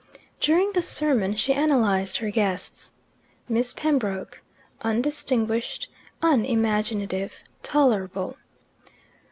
[0.39, 2.93] During the sermon she analysed her guests.
[3.47, 4.41] Miss Pembroke
[4.81, 5.89] undistinguished,
[6.23, 8.35] unimaginative, tolerable.